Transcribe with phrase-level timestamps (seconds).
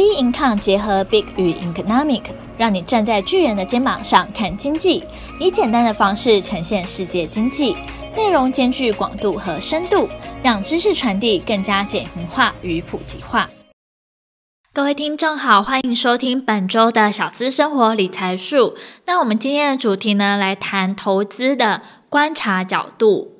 [0.00, 2.22] B Income 结合 Big 与 Economic，
[2.56, 5.04] 让你站在巨人的肩膀上看经济，
[5.38, 7.76] 以简单的方式呈现世界经济，
[8.16, 10.08] 内容兼具广度和深度，
[10.42, 13.50] 让知识传递更加简明化与普及化。
[14.72, 18.76] 各位听众好，欢迎收听本周的小资生活理财术。
[19.04, 23.39] 那我们今天的主题呢，来谈投资的观察角度。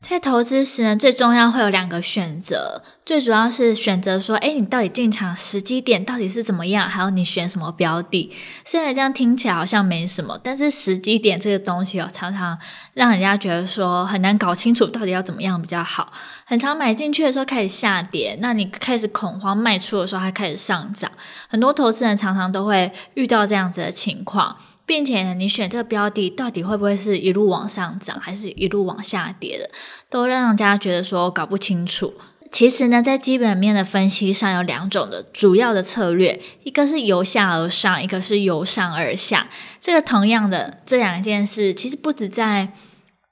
[0.00, 8.32] 在投资时呢，最重要会有两个选择，最主要是选择说，诶，你到底进场时机点到底是怎么样，还有你选什么标的。
[8.64, 12.56] 虽然这样听起来好像没什么，但是时机点这个东西哦，常常
[12.94, 16.12] 让人家觉得说很难搞清楚到底要怎么样比较好。
[16.46, 21.10] 很常买进去的时候开始下跌，那你开始恐慌卖出的时候还开始上涨，
[21.48, 24.56] 很多投资人常常都会遇到这样子的情况。
[24.88, 29.70] 并且呢，你选这个标的到底会不会是一路往上涨，还是一路往下跌的，
[30.08, 32.14] 都让人家觉得说搞不清楚。
[32.50, 39.48] 其实呢，在基本面的分析上有两种的主要的策略，一个是由下而上，一个是由上而下。
[39.82, 42.72] 这个同样的这两件事，其实不止在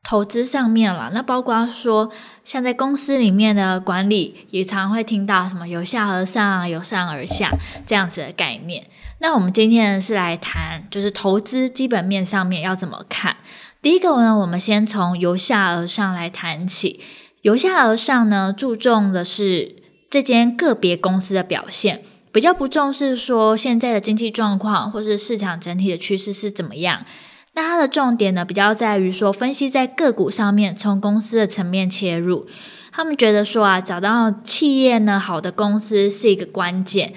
[0.02, 2.12] 投资上面了，那包括说，
[2.44, 7.50] 像在公司里面的管理，也常会听到什么由下而上、由上而下
[7.86, 8.86] 这样子的概念。
[9.18, 13.36] 那我们今天是来谈，就是投资基本面上面要怎么看。
[13.80, 17.00] 第一个呢，我们先从由下而上来谈起。
[17.40, 19.76] 由下而上呢，注重的是
[20.10, 27.06] 这间个别公司的表现，比较不重视说现在的经济状况或是市场整体的趋势是怎么样。
[27.54, 32.46] 那它的重点呢，比较在于说分析在个股上面，从公司的层面切入。
[32.92, 37.14] 他们觉得说啊，找到企业呢好的公司是一个关键，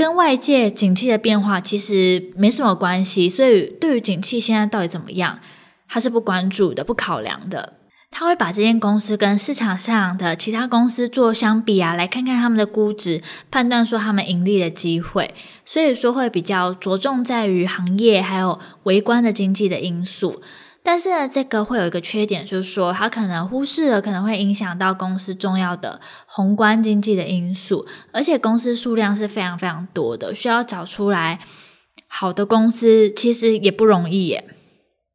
[0.00, 3.28] 跟外界景气的变化其实没什么关系。
[3.28, 5.38] 所以对于景气现在到底怎么样，
[5.86, 7.74] 他是不关注的，不考量的。
[8.10, 15.34] 他会把这间公司跟市场上的其他公司做相比啊，来看看他们的估值，判断说他们盈利的机会。
[15.66, 20.40] 所以说会比较着重在于行业还有微观的经济的因素。
[20.90, 31.38] 但是呢，这个会有一个缺点，就是说它可能忽视了可能会影响到公司重要的宏观经济的因素，而且公司数量是非常非常多的，需要找出来
[32.08, 34.48] 好的公司其实也不容易耶。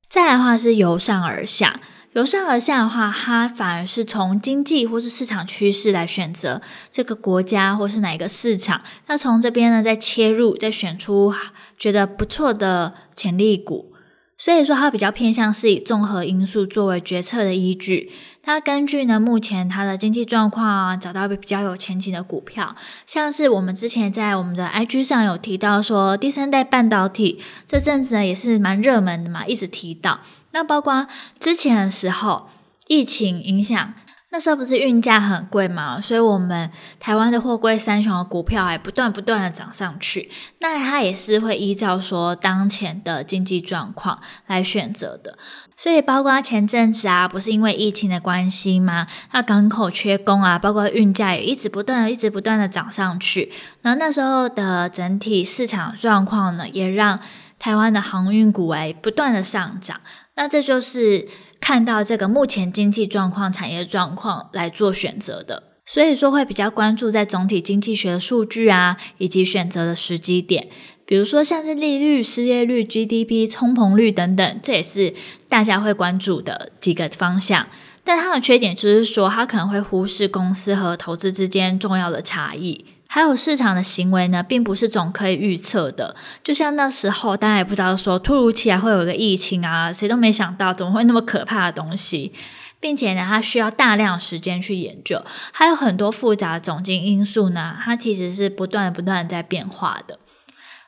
[0.07, 1.81] 再来的话是由上而下。
[2.13, 8.81] 由上而下的话，它反而是从经济或是市场趋势来选择这个国家或是哪一个市场。
[9.07, 11.33] 那从这边呢，再切入，再选出
[11.77, 13.91] 觉得不错的潜力股。
[14.37, 18.11] 所以说，它比较偏向是以综合因素作为决策的依据。
[18.43, 22.75] 它根据呢目前它的经济状况啊，找到比较有前景的股票。
[23.07, 30.19] 像是我们之前在我们的 IG 上有提到说，第三代半导体这阵子呢也是蛮热门的嘛，一直提到。
[30.51, 31.07] 那包括
[31.39, 32.49] 之前的时候，
[32.87, 33.93] 疫情影响，
[34.35, 36.69] 那时候不是运价很贵嘛，所以我们
[36.99, 40.29] 台湾的货柜三雄的股票还不断不断的涨上去。
[40.59, 45.37] 那它也是会依照说当前的经济状况来选择的。
[45.77, 49.07] 所以包括前阵子啊，不是因为疫情的关系吗？
[49.31, 53.49] 那港口缺工啊，包括运价也一直不断的、一直不断的涨上去。
[53.83, 57.17] 然后那时候的整体市场状况呢，也让
[57.57, 60.01] 台湾的航运股哎不断的上涨。
[60.37, 61.25] 那这就是
[61.67, 70.67] 看到这个目前经济状况、产业状况来做选择的，所以说会比较关注在总体经济学的数据啊，以及选择的时机点，
[71.07, 75.15] 比如说像是利率、失业率、GDP、通膨率等等，这也是
[75.49, 77.65] 大家会关注的几个方向。
[78.03, 82.85] 但它的缺点就是说，它可能会忽视公司和投资之间重要的差异。
[83.15, 86.17] 还有市场的行为呢，并不是总可以预测的。
[86.43, 92.33] 就像那时候，大家也不知道说，突如其来会有一个疫情啊，谁都没想到，怎么会那么可怕的东西，
[92.81, 100.19] 并且呢，它需要大量时间去研究，还有很多复杂的总经因素呢，它其实是不断不断在变化的。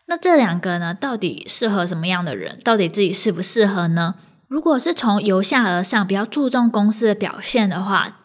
[0.07, 2.59] 那这两个呢，到底适合什么样的人？
[2.61, 4.15] 到底自己适不适合呢？
[4.49, 8.17] 如果是从由下而上，比较注重公司的表现的话。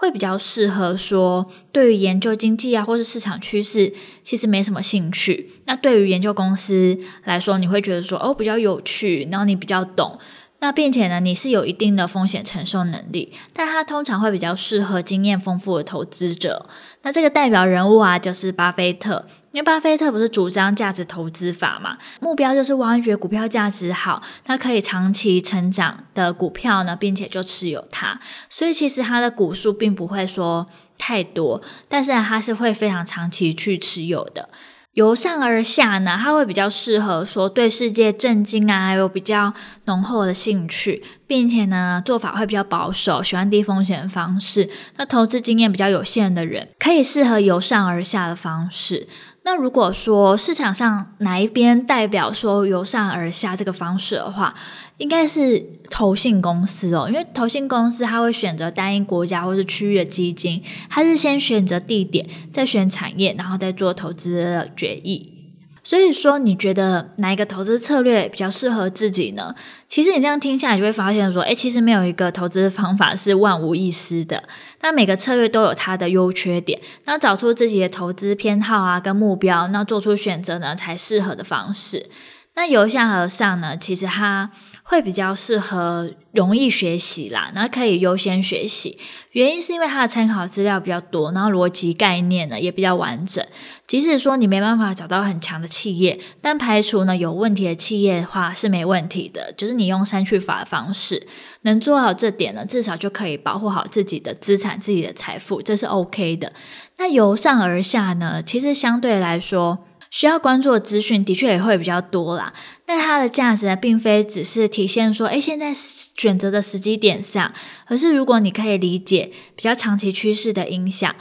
[0.00, 5.50] 会比较适合说，对于研究经济啊，或是市场趋势，其实没什么兴趣。
[5.66, 10.18] 那对于研究公司来说，你会觉得说，哦，比较有趣，然后你比较懂。
[10.60, 16.66] 那并且呢，你是有一定的风险承受能力，但它通常会比较适合经验丰富的投资者。
[17.02, 19.26] 那这个代表人物啊，就是巴菲特。
[19.52, 28.20] 因为巴菲特不是主张价值投资法嘛，目标就是挖掘股票价值好，它可以长期成长的股票呢，并且就持有它。
[28.48, 34.48] 所以其实它的股数并不会说太多，但是它是会非常长期去持有的。
[34.92, 39.52] 由上而下呢，它会比较适合说对世界震惊啊，还有比较
[39.84, 44.68] 浓厚的兴趣，并且呢，做法会比较保守，喜欢低风险方式。
[44.96, 49.06] 那投资经验比较有限的人，可以适合由上而下的方式。
[49.44, 54.52] 那如果说市场上哪一边代表说由上而下这个方式的话，
[54.98, 65.39] 应该是投信公司哦，因为投信公司它会选择单一国家或是区域的基金，它是先选择地点，再选产业，然后再做投资的决议。
[65.82, 69.54] 所以说，你觉得哪一个投资策略比较适合自己呢？
[69.88, 74.42] 其实你这样听下来，就会发现说，诶，其实没有一个投资方法是万无一失的。
[74.82, 82.10] 那每个策略都有它的优缺点，那找出自己的投资偏好啊，跟目标，那做出选择呢，才适合的方式。
[82.54, 84.50] 那由下而上呢，其实它。
[84.90, 88.98] 会比较适合容易学习啦，然后可以优先学习。
[89.30, 93.46] 原因是因为它的参考资料比较多，然后逻辑概念呢也比较完整。
[93.86, 99.52] 即使说你没办法找到很强的企业，但排除呢有问题的企业的话是没问题的。
[99.56, 101.24] 就是你用删去法的方式，
[101.62, 106.52] 能做好这点呢，至少就可以保护好自己的资产、自己的财富，这是 OK 的。
[106.98, 109.78] 那由上而下呢，其实相对来说。
[110.12, 112.52] 需要关注的资讯的确也会比较多啦，
[112.92, 117.52] 但它的价值呢，并非只是体现说，诶，现在选择的时机点上，
[117.86, 121.14] 而是如果你可以理解比较长期趋势的影响，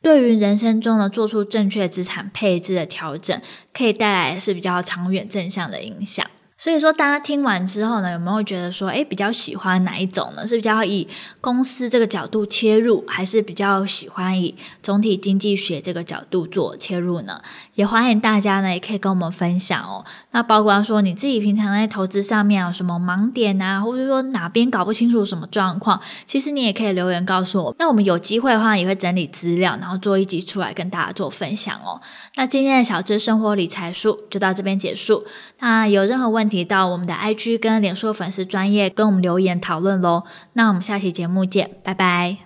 [0.00, 3.42] 对于人生中呢做出正确资产配置的调整，
[3.72, 6.24] 可以带来是比较长远正向的影响。
[6.60, 10.44] 所以说，大家听完之后呢，有没有觉得说，诶，比较喜欢哪一种呢？
[10.44, 11.06] 是比较以
[11.40, 17.40] 公司这个角度切入，还是比较喜欢以总体经济学这个角度做切入呢？
[17.76, 20.04] 也欢迎大家呢，也可以跟我们分享哦。
[20.32, 27.76] 那包括说你自己平常在投资上面有什么盲点啊，或者说哪边搞不清楚什么状况，其实你也可以留言告诉我。
[27.78, 32.00] 那我们有机会的话，也会整理资料，然后做一集出来跟大家做分享哦。
[32.34, 35.24] 那今天的小资生活理财术就到这边结束。
[35.60, 40.24] 那有任何问提到我们的 IG 跟脸书粉丝专业跟我们留言讨论喽，
[40.54, 42.38] 那我们下期节目见，拜拜。